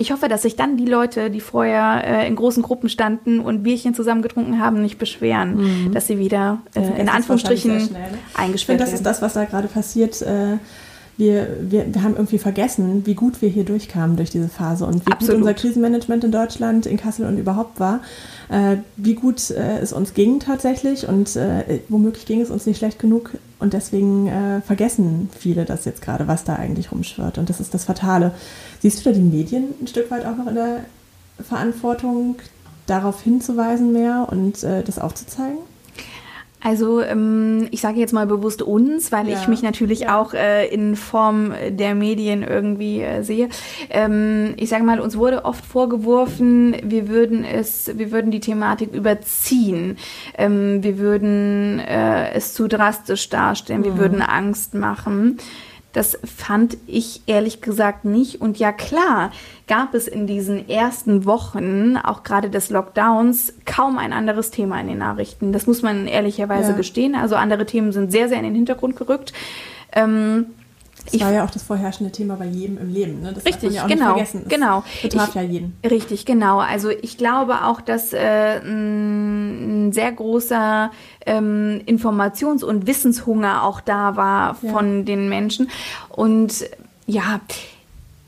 [0.00, 3.64] ich hoffe, dass sich dann die Leute, die vorher äh, in großen Gruppen standen und
[3.64, 5.92] Bierchen zusammen getrunken haben, nicht beschweren, mhm.
[5.92, 8.18] dass sie wieder äh, in Anführungsstrichen schnell, ne?
[8.34, 10.22] eingesperrt ich finde, das ist das, was da gerade passiert.
[10.22, 10.58] Äh,
[11.18, 15.04] wir, wir, wir haben irgendwie vergessen, wie gut wir hier durchkamen durch diese Phase und
[15.04, 15.34] wie Absolut.
[15.34, 18.00] gut unser Krisenmanagement in Deutschland, in Kassel und überhaupt war.
[18.48, 22.78] Äh, wie gut äh, es uns ging tatsächlich und äh, womöglich ging es uns nicht
[22.78, 27.50] schlecht genug und deswegen äh, vergessen viele das jetzt gerade, was da eigentlich rumschwirrt und
[27.50, 28.32] das ist das Fatale.
[28.80, 30.84] Siehst du da die Medien ein Stück weit auch noch in der
[31.42, 32.36] Verantwortung,
[32.86, 35.58] darauf hinzuweisen mehr und äh, das aufzuzeigen?
[36.60, 39.38] Also ähm, ich sage jetzt mal bewusst uns, weil ja.
[39.38, 40.20] ich mich natürlich ja.
[40.20, 43.48] auch äh, in Form der Medien irgendwie äh, sehe.
[43.90, 48.92] Ähm, ich sage mal, uns wurde oft vorgeworfen, wir würden es, wir würden die Thematik
[48.92, 49.98] überziehen,
[50.36, 53.84] ähm, wir würden äh, es zu drastisch darstellen, mhm.
[53.84, 55.38] wir würden Angst machen.
[55.92, 58.40] Das fand ich ehrlich gesagt nicht.
[58.40, 59.32] Und ja klar,
[59.66, 64.88] gab es in diesen ersten Wochen, auch gerade des Lockdowns, kaum ein anderes Thema in
[64.88, 65.52] den Nachrichten.
[65.52, 66.76] Das muss man ehrlicherweise ja.
[66.76, 67.14] gestehen.
[67.14, 69.32] Also andere Themen sind sehr, sehr in den Hintergrund gerückt.
[69.92, 70.46] Ähm,
[71.08, 73.22] das ich, war ja auch das vorherrschende Thema bei jedem im Leben.
[73.22, 73.32] Ne?
[73.32, 74.16] Das richtig, ja genau,
[74.48, 74.84] genau.
[75.02, 75.76] betraf ich, ja jeden.
[75.88, 76.58] Richtig, genau.
[76.58, 80.90] Also ich glaube auch, dass äh, ein sehr großer
[81.24, 84.70] ähm, Informations- und Wissenshunger auch da war ja.
[84.70, 85.70] von den Menschen.
[86.10, 86.68] Und
[87.06, 87.40] ja,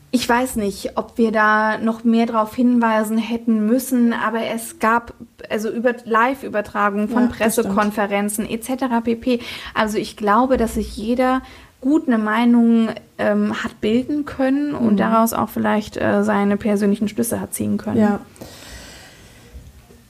[0.09, 5.13] ich weiß nicht, ob wir da noch mehr darauf hinweisen hätten müssen, aber es gab
[5.49, 9.03] also über Live-Übertragungen von ja, Pressekonferenzen etc.
[9.03, 9.39] pp.
[9.75, 11.41] Also ich glaube, dass sich jeder
[11.81, 14.97] gut eine Meinung ähm, hat bilden können und mhm.
[14.97, 17.99] daraus auch vielleicht äh, seine persönlichen Schlüsse hat ziehen können.
[17.99, 18.19] Ja.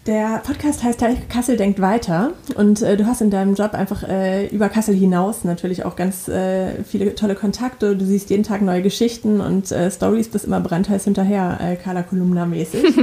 [0.08, 4.48] Der Podcast heißt Kassel denkt weiter und äh, du hast in deinem Job einfach äh,
[4.48, 7.96] über Kassel hinaus natürlich auch ganz äh, viele tolle Kontakte.
[7.96, 12.02] Du siehst jeden Tag neue Geschichten und äh, Stories bis immer brandheiß hinterher, äh, Carla
[12.02, 12.84] Kolumna mäßig.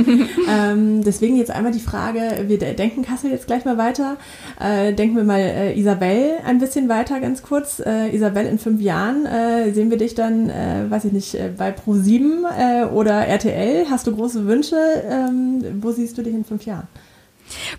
[0.52, 4.16] ähm, deswegen jetzt einmal die Frage, wir denken Kassel jetzt gleich mal weiter.
[4.58, 7.78] Äh, denken wir mal äh, Isabel ein bisschen weiter, ganz kurz.
[7.78, 9.26] Isabel in fünf Jahren,
[9.72, 13.86] sehen wir dich dann, weiß ich nicht, bei Pro7 äh, oder RTL?
[13.88, 14.76] Hast du große Wünsche?
[15.08, 16.88] Ähm, wo siehst du dich in fünf Jahren?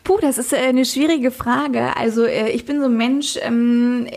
[0.03, 1.95] Puh, das ist äh, eine schwierige Frage.
[1.97, 4.07] Also äh, ich bin so ein Mensch, ähm,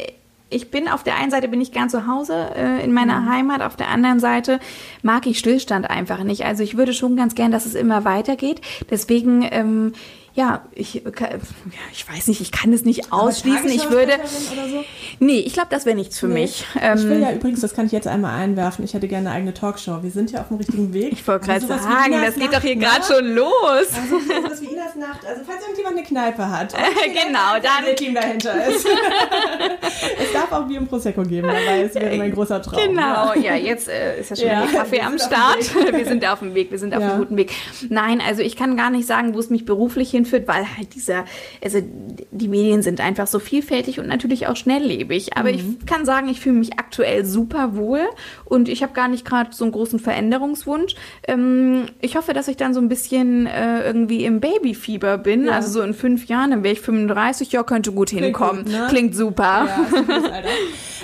[0.51, 3.31] ich bin auf der einen Seite bin ich gern zu Hause äh, in meiner mhm.
[3.31, 4.61] Heimat, auf der anderen Seite
[5.03, 6.45] mag ich Stillstand einfach nicht.
[6.45, 8.61] Also ich würde schon ganz gern, dass es immer weitergeht.
[8.91, 9.93] Deswegen ähm,
[10.35, 13.69] ja, ich, ich weiß nicht, ich kann es nicht ausschließen.
[13.69, 14.13] Ich würde.
[14.25, 14.85] So?
[15.21, 16.43] Nee, ich glaube, das wäre nichts für nee.
[16.43, 16.65] mich.
[16.75, 19.37] ich will ja ähm, übrigens, das kann ich jetzt einmal einwerfen, ich hätte gerne eine
[19.37, 20.03] eigene Talkshow.
[20.03, 21.13] Wir sind ja auf dem richtigen Weg.
[21.13, 23.05] Ich wollte gerade also sagen, das geht doch hier gerade ne?
[23.07, 23.89] schon los.
[23.95, 25.27] Also sowas wie Inas Nacht.
[25.27, 26.75] Also falls irgendjemand eine Kneipe hat.
[27.05, 28.87] genau, da ein Team dahinter ist.
[30.23, 32.81] es darf auch Bier und Prosecco geben, dabei es wäre mein großer Traum.
[32.83, 35.75] Genau, ja, jetzt äh, ist ja schon ja, Kaffee am Start.
[35.93, 37.11] wir sind auf dem Weg, wir sind auf ja.
[37.11, 37.53] einem guten Weg.
[37.89, 40.95] Nein, also ich kann gar nicht sagen, wo es mich beruflich hin hinführt, weil halt
[40.95, 41.25] dieser,
[41.63, 41.79] also
[42.31, 45.37] die Medien sind einfach so vielfältig und natürlich auch schnelllebig.
[45.37, 45.55] Aber mhm.
[45.55, 48.01] ich kann sagen, ich fühle mich aktuell super wohl
[48.45, 50.95] und ich habe gar nicht gerade so einen großen Veränderungswunsch.
[51.27, 55.47] Ähm, ich hoffe, dass ich dann so ein bisschen äh, irgendwie im Babyfieber bin.
[55.47, 55.53] Ja.
[55.53, 58.65] Also so in fünf Jahren, dann wäre ich 35, ja, könnte gut Klingt hinkommen.
[58.65, 58.87] Gut, ne?
[58.89, 59.67] Klingt super.
[59.67, 60.43] Ja,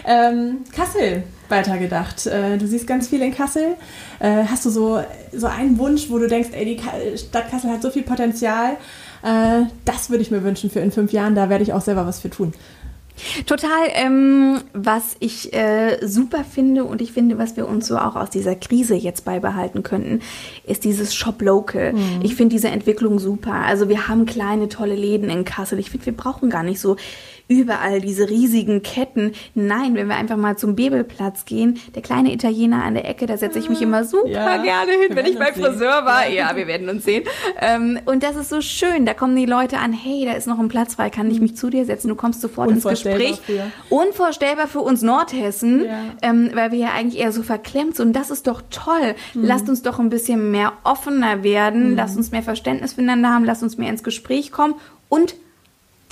[0.31, 2.27] ähm, Kassel weitergedacht.
[2.27, 3.77] Äh, du siehst ganz viel in Kassel.
[4.21, 5.03] Äh, hast du so,
[5.33, 8.77] so einen Wunsch, wo du denkst, ey, die Stadt Kassel hat so viel Potenzial,
[9.23, 12.07] äh, das würde ich mir wünschen für in fünf Jahren, da werde ich auch selber
[12.07, 12.53] was für tun.
[13.47, 18.17] Total, ähm, was ich äh, super finde und ich finde, was wir uns so auch
[18.17, 20.21] aus dieser Krise jetzt beibehalten könnten,
[20.67, 21.93] ist dieses Shop Local.
[21.93, 22.21] Mhm.
[22.23, 23.55] Ich finde diese Entwicklung super.
[23.55, 25.79] Also wir haben kleine, tolle Läden in Kassel.
[25.79, 26.97] Ich finde, wir brauchen gar nicht so
[27.49, 29.33] überall diese riesigen Ketten.
[29.55, 33.37] Nein, wenn wir einfach mal zum Bebelplatz gehen, der kleine Italiener an der Ecke, da
[33.37, 36.29] setze ich mich immer super ja, gerne hin, wenn ich beim Friseur war.
[36.29, 37.25] Ja, wir werden uns sehen.
[37.59, 39.07] Ähm, und das ist so schön.
[39.07, 41.57] Da kommen die Leute an, hey, da ist noch ein Platz frei, kann ich mich
[41.57, 42.09] zu dir setzen?
[42.09, 43.08] Du kommst sofort ins Gespräch.
[43.45, 43.73] Für.
[43.91, 46.01] Unvorstellbar für uns Nordhessen, ja.
[46.23, 48.09] ähm, weil wir ja eigentlich eher so verklemmt sind.
[48.09, 49.15] Und das ist doch toll.
[49.35, 49.45] Mhm.
[49.45, 51.91] Lasst uns doch ein bisschen mehr offener werden.
[51.91, 51.97] Mhm.
[51.97, 53.45] Lasst uns mehr Verständnis füreinander haben.
[53.45, 54.75] Lasst uns mehr ins Gespräch kommen.
[55.09, 55.35] Und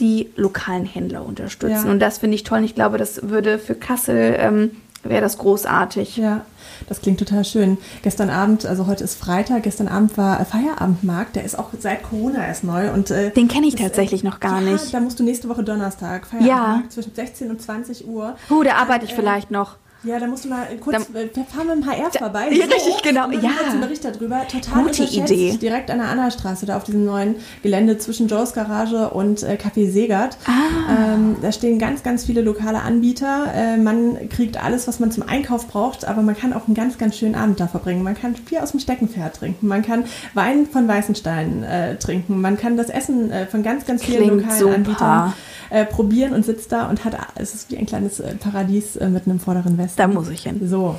[0.01, 1.87] die lokalen Händler unterstützen.
[1.87, 1.91] Ja.
[1.91, 2.59] Und das finde ich toll.
[2.59, 4.71] Und ich glaube, das würde für Kassel, ähm,
[5.03, 6.17] wäre das großartig.
[6.17, 6.45] Ja,
[6.89, 7.79] das klingt total schön.
[8.03, 12.47] Gestern Abend, also heute ist Freitag, gestern Abend war Feierabendmarkt, der ist auch seit Corona
[12.47, 12.93] erst neu.
[12.93, 14.93] Und, äh, Den kenne ich tatsächlich noch gar ja, nicht.
[14.93, 16.91] Da musst du nächste Woche Donnerstag, Feierabendmarkt, ja.
[16.91, 18.37] zwischen 16 und 20 Uhr.
[18.51, 19.77] Oh, da arbeite ich äh, vielleicht noch.
[20.03, 22.49] Ja, da musst du mal kurz, da, wir fahren mit dem HR da, vorbei.
[22.51, 23.31] Ja, so, richtig, genau.
[23.31, 23.51] Ja.
[23.71, 24.47] Einen Bericht darüber.
[24.47, 25.57] Total Gute Idee.
[25.57, 29.91] Direkt an der Annastraße, da auf diesem neuen Gelände zwischen Joes Garage und äh, Café
[29.91, 30.37] Segert.
[30.47, 31.15] Ah.
[31.15, 33.53] Ähm, da stehen ganz, ganz viele lokale Anbieter.
[33.55, 36.99] Äh, man kriegt alles, was man zum Einkauf braucht, aber man kann auch einen ganz,
[36.99, 38.03] ganz schönen Abend da verbringen.
[38.03, 39.67] Man kann viel aus dem Steckenpferd trinken.
[39.67, 40.05] Man kann
[40.35, 42.41] Wein von Weißenstein äh, trinken.
[42.41, 44.75] Man kann das Essen äh, von ganz, ganz vielen Klingt lokalen super.
[44.75, 45.33] Anbietern
[45.71, 49.27] äh, probieren und sitzt da und hat, es ist wie ein kleines äh, Paradies mit
[49.27, 49.86] einem vorderen Westen.
[49.95, 50.61] Da muss ich hin.
[50.67, 50.99] So,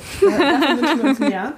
[1.02, 1.52] uns mehr.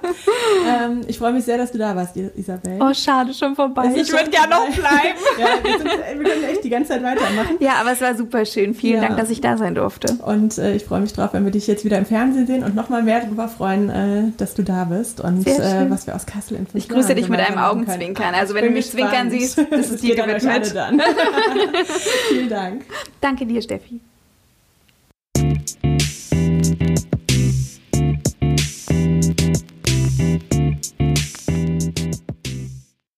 [0.67, 2.79] Ähm, ich freue mich sehr, dass du da warst, Isabel.
[2.81, 3.91] Oh, schade, schon vorbei.
[3.95, 5.17] Ich würde gerne noch bleiben.
[5.39, 7.57] ja, wir, sind, wir, können echt die ganze Zeit weitermachen.
[7.59, 8.73] Ja, aber es war super schön.
[8.73, 9.07] Vielen ja.
[9.07, 10.13] Dank, dass ich da sein durfte.
[10.25, 12.75] Und äh, ich freue mich drauf, wenn wir dich jetzt wieder im Fernsehen sehen und
[12.75, 16.57] nochmal mehr darüber freuen, äh, dass du da bist und äh, was wir aus Kassel
[16.57, 18.33] in Ich grüße dich mit einem Augenzwinkern.
[18.35, 20.41] Also wenn du mich zwinkern siehst, das ist die Gewidmet.
[22.29, 22.85] Vielen Dank.
[23.19, 24.01] Danke dir, Steffi.